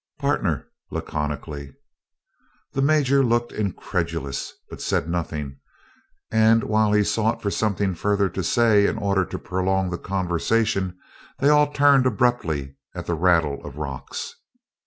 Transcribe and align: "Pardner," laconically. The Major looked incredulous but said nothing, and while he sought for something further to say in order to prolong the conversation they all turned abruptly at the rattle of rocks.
"Pardner," 0.17 0.65
laconically. 0.89 1.75
The 2.71 2.81
Major 2.81 3.23
looked 3.23 3.51
incredulous 3.51 4.51
but 4.67 4.81
said 4.81 5.07
nothing, 5.07 5.59
and 6.31 6.63
while 6.63 6.91
he 6.91 7.03
sought 7.03 7.39
for 7.39 7.51
something 7.51 7.93
further 7.93 8.27
to 8.27 8.41
say 8.43 8.87
in 8.87 8.97
order 8.97 9.25
to 9.27 9.37
prolong 9.37 9.91
the 9.91 9.99
conversation 9.99 10.97
they 11.37 11.49
all 11.49 11.71
turned 11.71 12.07
abruptly 12.07 12.77
at 12.95 13.05
the 13.05 13.13
rattle 13.13 13.63
of 13.63 13.77
rocks. 13.77 14.33